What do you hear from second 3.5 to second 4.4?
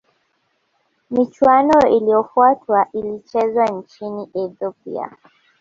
nchini